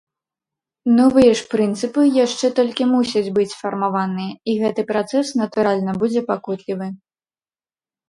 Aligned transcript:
Новыя 0.99 1.31
ж 1.41 1.45
прынцыпы 1.51 2.01
яшчэ 2.25 2.47
толькі 2.61 2.89
мусяць 2.95 3.33
быць 3.37 3.47
сфармаваныя, 3.55 4.31
і 4.49 4.59
гэты 4.65 4.81
працэс, 4.91 5.25
натуральна, 5.45 5.91
будзе 6.03 6.29
пакутлівы. 6.35 6.87